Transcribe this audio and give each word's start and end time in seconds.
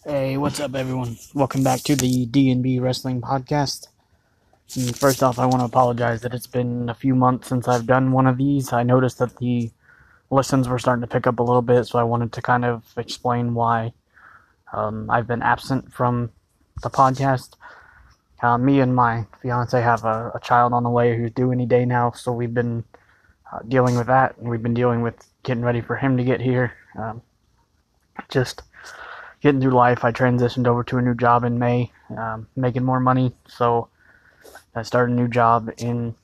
Hey, 0.00 0.38
what's 0.38 0.58
up, 0.58 0.74
everyone? 0.74 1.18
Welcome 1.34 1.62
back 1.62 1.80
to 1.82 1.94
the 1.94 2.24
D&B 2.24 2.78
Wrestling 2.78 3.20
Podcast. 3.20 3.88
And 4.74 4.96
first 4.96 5.22
off, 5.22 5.38
I 5.38 5.44
want 5.44 5.60
to 5.60 5.66
apologize 5.66 6.22
that 6.22 6.32
it's 6.32 6.46
been 6.46 6.88
a 6.88 6.94
few 6.94 7.14
months 7.14 7.48
since 7.48 7.68
I've 7.68 7.86
done 7.86 8.10
one 8.10 8.26
of 8.26 8.38
these. 8.38 8.72
I 8.72 8.84
noticed 8.84 9.18
that 9.18 9.36
the 9.36 9.70
listens 10.30 10.66
were 10.66 10.78
starting 10.78 11.02
to 11.02 11.06
pick 11.06 11.26
up 11.26 11.40
a 11.40 11.42
little 11.42 11.60
bit, 11.60 11.84
so 11.84 11.98
I 11.98 12.04
wanted 12.04 12.32
to 12.32 12.40
kind 12.40 12.64
of 12.64 12.82
explain 12.96 13.52
why 13.52 13.92
um, 14.72 15.10
I've 15.10 15.26
been 15.26 15.42
absent 15.42 15.92
from 15.92 16.30
the 16.82 16.88
podcast. 16.88 17.50
Uh, 18.42 18.56
me 18.56 18.80
and 18.80 18.96
my 18.96 19.26
fiance 19.42 19.78
have 19.78 20.04
a, 20.06 20.32
a, 20.34 20.40
child 20.40 20.72
on 20.72 20.84
the 20.84 20.90
way 20.90 21.14
who's 21.18 21.32
due 21.32 21.52
any 21.52 21.66
day 21.66 21.84
now, 21.84 22.12
so 22.12 22.32
we've 22.32 22.54
been 22.54 22.82
uh, 23.52 23.58
dealing 23.68 23.96
with 23.96 24.06
that, 24.06 24.38
and 24.38 24.48
we've 24.48 24.62
been 24.62 24.74
dealing 24.74 25.02
with 25.02 25.28
getting 25.42 25.62
ready 25.62 25.82
for 25.82 25.96
him 25.96 26.16
to 26.16 26.24
get 26.24 26.40
here. 26.40 26.72
Um, 26.98 27.20
just 28.30 28.62
getting 29.42 29.60
through 29.60 29.72
life. 29.72 30.04
I 30.04 30.12
transitioned 30.12 30.66
over 30.66 30.84
to 30.84 30.98
a 30.98 31.02
new 31.02 31.14
job 31.14 31.44
in 31.44 31.58
May, 31.58 31.90
um, 32.16 32.46
making 32.56 32.84
more 32.84 33.00
money. 33.00 33.34
So 33.48 33.88
I 34.74 34.82
started 34.82 35.12
a 35.12 35.16
new 35.16 35.28
job 35.28 35.70
in 35.78 36.14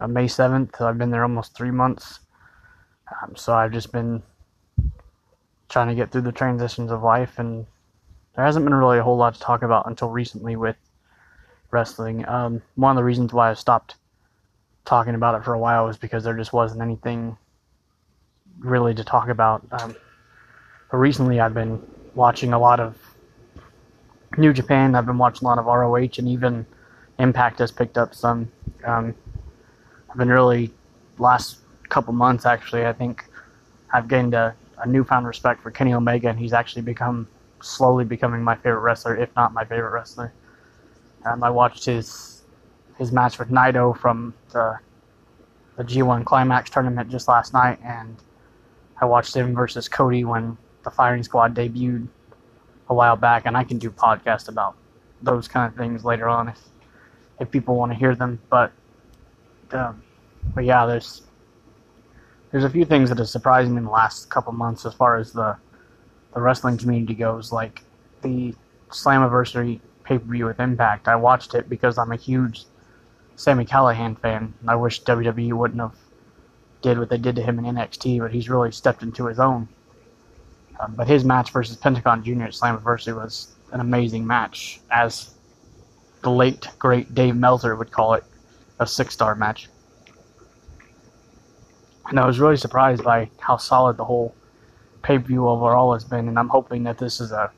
uh, 0.00 0.08
May 0.08 0.26
7th. 0.26 0.80
I've 0.80 0.98
been 0.98 1.10
there 1.10 1.22
almost 1.22 1.56
three 1.56 1.70
months. 1.70 2.18
Um, 3.22 3.36
so 3.36 3.54
I've 3.54 3.72
just 3.72 3.92
been 3.92 4.22
trying 5.68 5.88
to 5.88 5.94
get 5.94 6.10
through 6.10 6.22
the 6.22 6.32
transitions 6.32 6.90
of 6.90 7.02
life, 7.02 7.38
and 7.38 7.64
there 8.34 8.44
hasn't 8.44 8.64
been 8.64 8.74
really 8.74 8.98
a 8.98 9.02
whole 9.02 9.16
lot 9.16 9.34
to 9.34 9.40
talk 9.40 9.62
about 9.62 9.86
until 9.86 10.10
recently 10.10 10.56
with 10.56 10.76
wrestling. 11.70 12.28
Um, 12.28 12.60
one 12.74 12.90
of 12.90 12.96
the 12.96 13.04
reasons 13.04 13.32
why 13.32 13.50
I 13.50 13.54
stopped 13.54 13.94
talking 14.84 15.14
about 15.14 15.36
it 15.36 15.44
for 15.44 15.54
a 15.54 15.58
while 15.58 15.86
was 15.86 15.96
because 15.96 16.24
there 16.24 16.36
just 16.36 16.52
wasn't 16.52 16.82
anything 16.82 17.36
really 18.58 18.94
to 18.94 19.04
talk 19.04 19.28
about. 19.28 19.64
Um, 19.70 19.94
but 20.90 20.96
recently, 20.98 21.40
I've 21.40 21.54
been 21.54 21.80
watching 22.14 22.52
a 22.52 22.58
lot 22.58 22.80
of 22.80 22.96
New 24.36 24.52
Japan. 24.52 24.94
I've 24.94 25.06
been 25.06 25.18
watching 25.18 25.46
a 25.46 25.48
lot 25.48 25.58
of 25.58 25.66
ROH, 25.66 26.18
and 26.18 26.28
even 26.28 26.66
Impact 27.18 27.58
has 27.58 27.70
picked 27.70 27.98
up 27.98 28.14
some. 28.14 28.50
Um, 28.84 29.14
I've 30.10 30.16
been 30.16 30.28
really 30.28 30.72
last 31.18 31.58
couple 31.88 32.12
months 32.12 32.46
actually. 32.46 32.86
I 32.86 32.92
think 32.92 33.24
I've 33.92 34.08
gained 34.08 34.34
a, 34.34 34.54
a 34.78 34.86
newfound 34.86 35.26
respect 35.26 35.62
for 35.62 35.70
Kenny 35.70 35.92
Omega, 35.92 36.28
and 36.28 36.38
he's 36.38 36.52
actually 36.52 36.82
become 36.82 37.28
slowly 37.60 38.04
becoming 38.04 38.42
my 38.42 38.56
favorite 38.56 38.80
wrestler, 38.80 39.16
if 39.16 39.34
not 39.36 39.52
my 39.52 39.64
favorite 39.64 39.92
wrestler. 39.92 40.32
Um, 41.24 41.42
I 41.42 41.50
watched 41.50 41.84
his 41.84 42.42
his 42.98 43.12
match 43.12 43.38
with 43.38 43.50
Naito 43.50 43.96
from 43.96 44.34
the 44.52 44.78
the 45.76 45.84
G1 45.84 46.24
Climax 46.24 46.70
tournament 46.70 47.10
just 47.10 47.28
last 47.28 47.52
night, 47.52 47.78
and 47.84 48.16
I 49.00 49.04
watched 49.04 49.34
him 49.34 49.54
versus 49.54 49.88
Cody 49.88 50.24
when 50.24 50.56
the 50.84 50.90
Firing 50.90 51.22
Squad 51.22 51.54
debuted 51.54 52.08
a 52.88 52.94
while 52.94 53.16
back, 53.16 53.46
and 53.46 53.56
I 53.56 53.64
can 53.64 53.78
do 53.78 53.90
podcasts 53.90 54.48
about 54.48 54.76
those 55.22 55.48
kind 55.48 55.70
of 55.70 55.78
things 55.78 56.04
later 56.04 56.28
on 56.28 56.48
if 56.48 56.58
if 57.40 57.50
people 57.50 57.76
want 57.76 57.92
to 57.92 57.98
hear 57.98 58.14
them. 58.14 58.40
But 58.50 58.72
um, 59.72 60.02
but 60.54 60.64
yeah, 60.64 60.86
there's 60.86 61.22
there's 62.50 62.64
a 62.64 62.70
few 62.70 62.84
things 62.84 63.08
that 63.08 63.18
have 63.18 63.28
surprised 63.28 63.70
me 63.70 63.78
in 63.78 63.84
the 63.84 63.90
last 63.90 64.30
couple 64.30 64.52
months 64.52 64.84
as 64.84 64.94
far 64.94 65.16
as 65.16 65.32
the 65.32 65.56
the 66.34 66.40
wrestling 66.40 66.76
community 66.78 67.14
goes. 67.14 67.52
Like 67.52 67.82
the 68.22 68.54
Slammiversary 68.90 69.80
pay 70.04 70.18
per 70.18 70.24
view 70.24 70.46
with 70.46 70.60
Impact. 70.60 71.08
I 71.08 71.16
watched 71.16 71.54
it 71.54 71.68
because 71.68 71.98
I'm 71.98 72.12
a 72.12 72.16
huge 72.16 72.64
Sami 73.36 73.64
Callihan 73.64 74.18
fan. 74.18 74.54
I 74.68 74.76
wish 74.76 75.02
WWE 75.02 75.52
wouldn't 75.52 75.80
have 75.80 75.96
did 76.82 76.98
what 76.98 77.08
they 77.08 77.18
did 77.18 77.36
to 77.36 77.42
him 77.42 77.58
in 77.58 77.64
NXT, 77.64 78.20
but 78.20 78.32
he's 78.32 78.48
really 78.48 78.72
stepped 78.72 79.02
into 79.02 79.26
his 79.26 79.38
own. 79.38 79.68
Um, 80.82 80.94
but 80.96 81.06
his 81.06 81.24
match 81.24 81.52
versus 81.52 81.76
Pentagon 81.76 82.24
Jr. 82.24 82.44
at 82.44 82.52
Slammiversary 82.52 83.14
was 83.14 83.54
an 83.70 83.80
amazing 83.80 84.26
match, 84.26 84.80
as 84.90 85.32
the 86.22 86.30
late 86.30 86.68
great 86.78 87.14
Dave 87.14 87.36
Meltzer 87.36 87.76
would 87.76 87.90
call 87.90 88.14
it, 88.14 88.24
a 88.80 88.86
six-star 88.86 89.34
match. 89.36 89.68
And 92.08 92.18
I 92.18 92.26
was 92.26 92.40
really 92.40 92.56
surprised 92.56 93.04
by 93.04 93.30
how 93.38 93.56
solid 93.56 93.96
the 93.96 94.04
whole 94.04 94.34
pay-per-view 95.02 95.48
overall 95.48 95.92
has 95.92 96.04
been, 96.04 96.28
and 96.28 96.38
I'm 96.38 96.48
hoping 96.48 96.82
that 96.84 96.98
this 96.98 97.20
is 97.20 97.32
a 97.32 97.50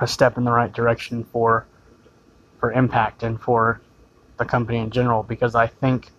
a 0.00 0.08
step 0.08 0.36
in 0.36 0.42
the 0.42 0.50
right 0.50 0.72
direction 0.72 1.22
for 1.22 1.66
for 2.58 2.72
Impact 2.72 3.22
and 3.22 3.40
for 3.40 3.80
the 4.38 4.44
company 4.44 4.78
in 4.78 4.90
general, 4.90 5.22
because 5.22 5.54
I 5.54 5.68
think 5.68 6.10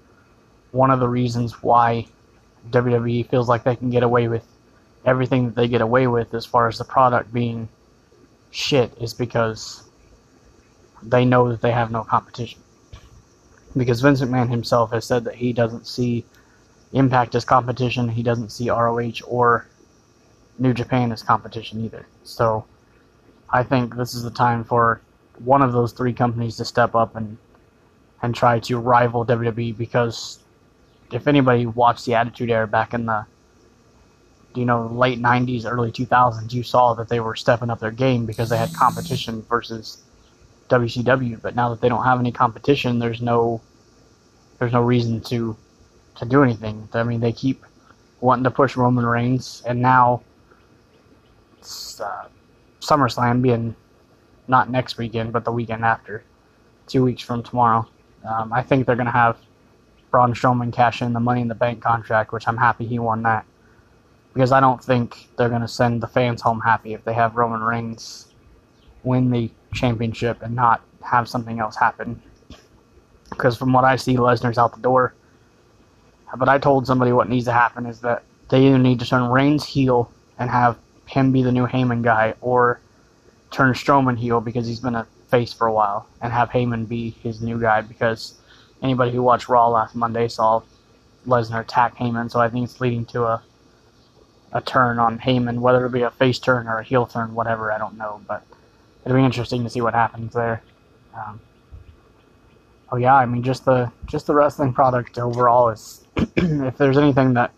one 0.72 0.92
of 0.92 1.02
the 1.02 1.10
reasons 1.10 1.62
why 1.62 2.08
WWE 2.70 3.30
feels 3.30 3.50
like 3.50 3.66
they 3.66 3.76
can 3.76 3.90
get 3.90 4.04
away 4.04 4.30
with 4.30 4.46
everything 5.06 5.46
that 5.46 5.56
they 5.56 5.68
get 5.68 5.82
away 5.82 6.08
with 6.08 6.34
as 6.34 6.46
far 6.46 6.68
as 6.68 6.78
the 6.78 6.84
product 6.84 7.32
being 7.34 7.70
shit 8.52 8.92
is 9.00 9.14
because 9.14 9.84
they 11.04 11.26
know 11.26 11.50
that 11.50 11.62
they 11.62 11.72
have 11.72 11.92
no 11.92 12.04
competition. 12.04 12.62
Because 13.78 14.02
Vince 14.02 14.22
McMahon 14.22 14.50
himself 14.50 14.92
has 14.92 15.06
said 15.06 15.26
that 15.26 15.36
he 15.36 15.54
doesn't 15.54 15.88
see 15.88 16.26
Impact 16.94 17.36
as 17.36 17.44
competition, 17.44 18.08
he 18.08 18.24
doesn't 18.24 18.52
see 18.52 18.70
ROH 18.70 19.20
or 19.28 19.68
New 20.58 20.74
Japan 20.74 21.12
as 21.12 21.22
competition 21.22 21.84
either. 21.84 22.06
So 22.24 22.64
I 23.50 23.64
think 23.64 23.98
this 23.98 24.14
is 24.14 24.24
the 24.24 24.32
time 24.32 24.64
for 24.64 25.02
one 25.40 25.62
of 25.62 25.74
those 25.74 25.92
three 25.92 26.14
companies 26.14 26.56
to 26.58 26.66
step 26.66 26.96
up 26.96 27.18
and 27.18 27.38
and 28.22 28.34
try 28.34 28.60
to 28.60 28.78
rival 28.80 29.26
WWE 29.26 29.78
because 29.78 30.40
if 31.12 31.28
anybody 31.28 31.66
watched 31.66 32.06
the 32.06 32.16
Attitude 32.16 32.50
Era 32.50 32.66
back 32.66 32.94
in 32.94 33.06
the 33.06 33.26
you 34.56 34.66
know 34.66 34.88
late 34.88 35.20
90s 35.20 35.66
early 35.66 35.92
2000s 35.92 36.54
you 36.54 36.64
saw 36.64 36.94
that 36.94 37.10
they 37.10 37.20
were 37.20 37.36
stepping 37.36 37.70
up 37.70 37.80
their 37.80 37.92
game 37.92 38.26
because 38.26 38.50
they 38.50 38.58
had 38.58 38.74
competition 38.74 39.42
versus 39.44 40.04
WCW 40.70 41.42
but 41.42 41.56
now 41.56 41.70
that 41.70 41.82
they 41.82 41.90
don't 41.90 42.04
have 42.04 42.20
any 42.20 42.32
competition 42.32 43.00
there's 43.00 43.22
no 43.22 43.62
there's 44.60 44.74
no 44.74 44.82
reason 44.82 45.22
to 45.22 45.56
to 46.16 46.26
do 46.26 46.44
anything. 46.44 46.88
I 46.94 47.04
mean 47.04 47.20
they 47.20 47.32
keep 47.32 47.66
wanting 48.22 48.46
to 48.46 48.52
push 48.52 48.76
Roman 48.78 49.06
Reigns 49.06 49.62
and 49.66 49.82
now 49.82 50.24
uh, 51.62 52.26
SummerSlam 52.80 53.42
being 53.42 53.76
not 54.48 54.70
next 54.70 54.98
weekend 54.98 55.34
but 55.34 55.44
the 55.44 55.52
weekend 55.52 55.84
after 55.84 56.24
two 56.88 57.04
weeks 57.04 57.22
from 57.22 57.44
tomorrow. 57.44 57.88
Um, 58.28 58.54
I 58.54 58.62
think 58.64 58.86
they're 58.86 58.96
going 58.96 59.06
to 59.06 59.12
have 59.12 59.38
Braun 60.10 60.34
Strowman 60.34 60.74
cash 60.74 61.02
in 61.02 61.14
the 61.14 61.20
Money 61.20 61.42
in 61.42 61.48
the 61.48 61.56
Bank 61.56 61.82
contract 61.82 62.32
which 62.32 62.48
I'm 62.48 62.58
happy 62.58 62.86
he 62.86 62.98
won 63.00 63.24
that 63.24 63.46
because 64.36 64.52
I 64.52 64.60
don't 64.60 64.84
think 64.84 65.30
they're 65.38 65.50
going 65.50 65.62
to 65.62 65.68
send 65.68 66.04
the 66.04 66.08
fans 66.08 66.42
home 66.42 66.60
happy 66.60 66.94
if 66.94 67.06
they 67.06 67.14
have 67.14 67.38
Roman 67.38 67.62
Reigns 67.62 68.28
win 69.04 69.32
the 69.32 69.50
championship 69.74 70.42
and 70.42 70.54
not 70.54 70.82
have 71.02 71.30
something 71.30 71.60
else 71.60 71.78
happen. 71.78 72.22
Because 73.30 73.58
from 73.58 73.72
what 73.72 73.86
I 73.86 73.96
see, 73.96 74.18
Lesnar's 74.18 74.58
out 74.58 74.76
the 74.76 74.82
door. 74.82 75.14
But 76.38 76.50
I 76.50 76.58
told 76.58 76.86
somebody 76.86 77.14
what 77.14 77.30
needs 77.30 77.46
to 77.46 77.54
happen 77.54 77.86
is 77.86 78.02
that 78.02 78.24
they 78.50 78.68
either 78.68 78.78
need 78.78 79.00
to 79.00 79.06
turn 79.06 79.32
Reigns 79.32 79.64
heel 79.66 80.12
and 80.38 80.50
have 80.50 80.78
him 81.06 81.32
be 81.32 81.42
the 81.42 81.52
new 81.54 81.66
Heyman 81.66 82.02
guy, 82.02 82.34
or 82.42 82.82
turn 83.52 83.74
Strowman 83.74 84.18
heel 84.18 84.42
because 84.42 84.68
he's 84.68 84.82
been 84.82 84.96
a 84.96 85.08
face 85.30 85.54
for 85.54 85.68
a 85.68 85.72
while, 85.72 86.08
and 86.22 86.34
have 86.34 86.50
Heyman 86.50 86.90
be 86.90 87.12
his 87.24 87.42
new 87.42 87.58
guy. 87.58 87.80
Because 87.80 88.34
anybody 88.84 89.12
who 89.12 89.24
watched 89.24 89.48
Raw 89.48 89.70
last 89.70 89.96
Monday 89.96 90.28
saw 90.28 90.62
Lesnar 91.26 91.62
attack 91.62 91.96
Heyman, 91.96 92.30
so 92.30 92.42
I 92.42 92.50
think 92.50 92.66
it's 92.66 92.82
leading 92.82 93.06
to 93.06 93.24
a 93.24 93.42
a 94.56 94.62
turn 94.62 95.00
on 95.00 95.20
Heyman, 95.20 95.60
whether 95.60 95.86
it 95.86 95.92
be 95.92 96.02
a 96.02 96.10
face 96.10 96.40
turn 96.40 96.68
or 96.68 96.80
a 96.80 96.84
heel 96.84 97.06
turn, 97.06 97.36
whatever, 97.36 97.74
I 97.74 97.78
don't 97.78 97.98
know. 97.98 98.22
But 98.26 98.42
it'll 99.04 99.18
be 99.18 99.24
interesting 99.24 99.64
to 99.66 99.70
see 99.70 99.82
what 99.82 99.94
happens 99.94 100.34
there. 100.34 100.64
Um, 101.14 101.42
oh 102.90 102.96
yeah, 102.96 103.16
I 103.16 103.26
mean 103.26 103.44
just 103.44 103.66
the 103.66 103.92
just 104.08 104.28
the 104.28 104.34
wrestling 104.34 104.74
product 104.74 105.20
overall 105.20 105.70
is. 105.70 106.02
if 106.38 106.78
there's 106.78 106.98
anything 106.98 107.34
that 107.34 107.52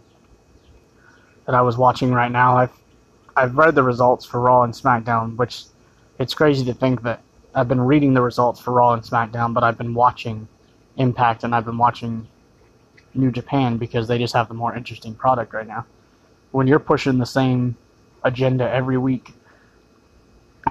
that 1.45 1.53
I 1.53 1.61
was 1.61 1.77
watching 1.77 2.11
right 2.11 2.31
now, 2.31 2.57
I've 2.57 2.73
I've 3.35 3.55
read 3.55 3.75
the 3.75 3.83
results 3.83 4.25
for 4.25 4.41
Raw 4.41 4.63
and 4.63 4.73
SmackDown, 4.73 5.35
which 5.35 5.65
it's 6.17 6.33
crazy 6.33 6.65
to 6.65 6.73
think 6.73 7.03
that 7.03 7.21
I've 7.53 7.67
been 7.67 7.81
reading 7.81 8.15
the 8.15 8.23
results 8.23 8.59
for 8.59 8.71
Raw 8.71 8.93
and 8.93 9.03
SmackDown, 9.03 9.53
but 9.53 9.63
I've 9.63 9.77
been 9.77 9.93
watching 9.93 10.47
Impact 10.95 11.43
and 11.43 11.53
I've 11.53 11.65
been 11.65 11.77
watching 11.77 12.27
New 13.13 13.31
Japan 13.31 13.77
because 13.77 14.07
they 14.07 14.17
just 14.17 14.33
have 14.33 14.47
the 14.47 14.55
more 14.55 14.75
interesting 14.75 15.13
product 15.13 15.53
right 15.53 15.67
now 15.67 15.85
when 16.51 16.67
you're 16.67 16.79
pushing 16.79 17.17
the 17.17 17.25
same 17.25 17.75
agenda 18.23 18.69
every 18.69 18.97
week 18.97 19.33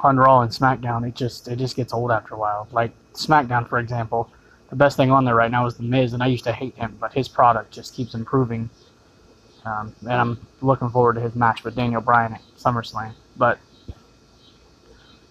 on 0.03 0.17
Raw 0.17 0.41
and 0.41 0.51
SmackDown, 0.51 1.07
it 1.07 1.15
just 1.15 1.49
it 1.49 1.57
just 1.57 1.77
gets 1.77 1.93
old 1.93 2.11
after 2.11 2.35
a 2.35 2.39
while. 2.39 2.69
Like 2.73 2.93
SmackDown, 3.15 3.69
for 3.69 3.79
example, 3.79 4.31
the 4.71 4.77
best 4.77 4.97
thing 4.97 5.11
on 5.11 5.25
there 5.25 5.35
right 5.35 5.51
now 5.51 5.67
is 5.67 5.75
The 5.77 5.83
Miz, 5.83 6.13
and 6.13 6.23
I 6.23 6.27
used 6.27 6.45
to 6.45 6.53
hate 6.53 6.77
him, 6.77 6.97
but 7.01 7.13
his 7.13 7.29
product 7.29 7.73
just 7.73 7.95
keeps 7.95 8.15
improving. 8.15 8.69
Um, 9.65 9.95
and 10.03 10.13
I'm 10.13 10.47
looking 10.61 10.91
forward 10.91 11.15
to 11.15 11.21
his 11.21 11.35
match 11.35 11.65
with 11.65 11.75
Daniel 11.75 12.01
Bryan 12.01 12.35
at 12.35 12.43
SummerSlam. 12.57 13.13
But 13.37 13.59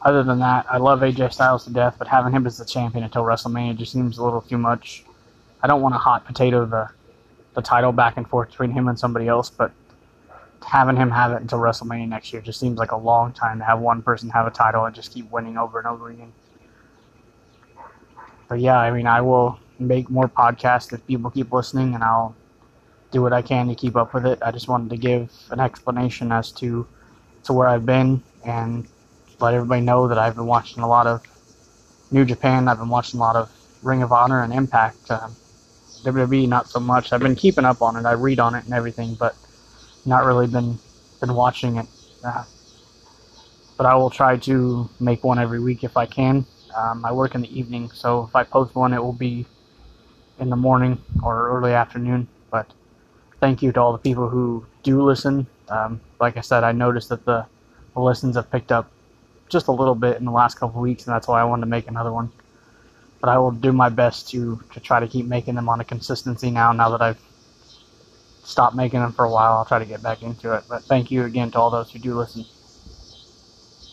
other 0.01 0.23
than 0.23 0.39
that, 0.39 0.65
I 0.69 0.77
love 0.77 0.99
AJ 1.01 1.33
Styles 1.33 1.63
to 1.65 1.71
death, 1.71 1.95
but 1.97 2.07
having 2.07 2.33
him 2.33 2.45
as 2.45 2.57
the 2.57 2.65
champion 2.65 3.03
until 3.03 3.23
WrestleMania 3.23 3.77
just 3.77 3.91
seems 3.93 4.17
a 4.17 4.23
little 4.23 4.41
too 4.41 4.57
much. 4.57 5.03
I 5.63 5.67
don't 5.67 5.81
want 5.81 5.95
to 5.95 5.99
hot 5.99 6.25
potato 6.25 6.65
the 6.65 6.89
the 7.55 7.61
title 7.61 7.93
back 7.93 8.17
and 8.17 8.27
forth 8.27 8.49
between 8.49 8.71
him 8.71 8.89
and 8.89 8.99
somebody 8.99 9.29
else, 9.29 9.49
but 9.49 9.71
having 10.63 10.95
him 10.95 11.11
have 11.11 11.31
it 11.31 11.41
until 11.41 11.59
WrestleMania 11.59 12.07
next 12.07 12.33
year 12.33 12.41
just 12.41 12.59
seems 12.59 12.77
like 12.77 12.91
a 12.91 12.97
long 12.97 13.33
time 13.33 13.59
to 13.59 13.65
have 13.65 13.79
one 13.79 14.01
person 14.01 14.29
have 14.29 14.47
a 14.47 14.51
title 14.51 14.85
and 14.85 14.95
just 14.95 15.13
keep 15.13 15.29
winning 15.31 15.57
over 15.57 15.79
and 15.79 15.87
over 15.87 16.09
again. 16.09 16.31
But 18.47 18.59
yeah, 18.59 18.77
I 18.77 18.91
mean, 18.91 19.07
I 19.07 19.21
will 19.21 19.59
make 19.79 20.09
more 20.09 20.27
podcasts 20.27 20.93
if 20.93 21.05
people 21.07 21.31
keep 21.31 21.51
listening, 21.51 21.95
and 21.95 22.03
I'll 22.03 22.35
do 23.11 23.21
what 23.21 23.33
I 23.33 23.41
can 23.41 23.67
to 23.67 23.75
keep 23.75 23.95
up 23.95 24.13
with 24.13 24.25
it. 24.25 24.39
I 24.41 24.51
just 24.51 24.67
wanted 24.67 24.89
to 24.91 24.97
give 24.97 25.31
an 25.49 25.59
explanation 25.59 26.31
as 26.31 26.51
to 26.53 26.87
to 27.43 27.53
where 27.53 27.67
I've 27.67 27.85
been 27.85 28.23
and 28.43 28.87
let 29.39 29.53
everybody 29.53 29.81
know 29.81 30.07
that 30.07 30.17
I've 30.17 30.35
been 30.35 30.47
watching 30.47 30.81
a 30.81 30.87
lot 30.87 31.05
of 31.05 31.21
New 32.11 32.25
Japan. 32.25 32.67
I've 32.67 32.79
been 32.79 32.89
watching 32.89 33.19
a 33.19 33.23
lot 33.23 33.35
of 33.35 33.51
Ring 33.83 34.01
of 34.01 34.11
Honor 34.11 34.43
and 34.43 34.53
Impact. 34.53 35.11
Um, 35.11 35.35
WWE, 36.03 36.47
not 36.47 36.69
so 36.69 36.79
much. 36.79 37.13
I've 37.13 37.21
been 37.21 37.35
keeping 37.35 37.65
up 37.65 37.81
on 37.81 37.95
it. 37.95 38.05
I 38.05 38.11
read 38.13 38.39
on 38.39 38.53
it 38.55 38.65
and 38.65 38.73
everything, 38.73 39.15
but 39.15 39.35
not 40.05 40.25
really 40.25 40.47
been 40.47 40.77
been 41.19 41.33
watching 41.33 41.77
it. 41.77 41.87
Uh, 42.23 42.43
but 43.77 43.85
I 43.85 43.95
will 43.95 44.09
try 44.09 44.37
to 44.37 44.89
make 44.99 45.23
one 45.23 45.39
every 45.39 45.59
week 45.59 45.83
if 45.83 45.97
I 45.97 46.05
can. 46.05 46.45
Um, 46.75 47.05
I 47.05 47.11
work 47.11 47.35
in 47.35 47.41
the 47.41 47.57
evening, 47.59 47.89
so 47.91 48.25
if 48.25 48.35
I 48.35 48.43
post 48.43 48.75
one, 48.75 48.93
it 48.93 49.01
will 49.01 49.13
be 49.13 49.45
in 50.39 50.49
the 50.49 50.55
morning 50.55 51.01
or 51.23 51.49
early 51.49 51.73
afternoon. 51.73 52.27
But 52.51 52.71
thank 53.39 53.61
you 53.61 53.71
to 53.71 53.81
all 53.81 53.91
the 53.91 53.97
people 53.97 54.29
who 54.29 54.65
do 54.83 55.01
listen. 55.01 55.47
Um, 55.69 56.01
like 56.19 56.37
I 56.37 56.41
said, 56.41 56.63
I 56.63 56.71
noticed 56.71 57.09
that 57.09 57.25
the, 57.25 57.45
the 57.93 58.01
listens 58.01 58.35
have 58.35 58.51
picked 58.51 58.71
up 58.71 58.91
just 59.49 59.67
a 59.67 59.71
little 59.71 59.95
bit 59.95 60.17
in 60.17 60.25
the 60.25 60.31
last 60.31 60.59
couple 60.59 60.81
weeks, 60.81 61.05
and 61.05 61.13
that's 61.13 61.27
why 61.27 61.41
I 61.41 61.43
wanted 61.43 61.61
to 61.61 61.67
make 61.67 61.87
another 61.87 62.11
one. 62.11 62.31
But 63.21 63.29
I 63.29 63.37
will 63.37 63.51
do 63.51 63.71
my 63.71 63.89
best 63.89 64.29
to, 64.29 64.61
to 64.73 64.79
try 64.79 64.99
to 64.99 65.07
keep 65.07 65.25
making 65.25 65.55
them 65.55 65.69
on 65.69 65.79
a 65.79 65.85
consistency 65.85 66.51
now, 66.51 66.71
now 66.73 66.89
that 66.89 67.01
I've 67.01 67.19
stopped 68.47 68.75
making 68.75 69.01
them 69.01 69.13
for 69.13 69.25
a 69.25 69.31
while. 69.31 69.53
I'll 69.57 69.65
try 69.65 69.79
to 69.79 69.85
get 69.85 70.03
back 70.03 70.23
into 70.23 70.53
it. 70.53 70.65
But 70.69 70.85
thank 70.89 71.11
you 71.11 71.25
again 71.25 71.51
to 71.51 71.59
all 71.59 71.71
those 71.71 71.91
who 71.91 71.99
do 71.99 72.17
listen. 72.17 72.47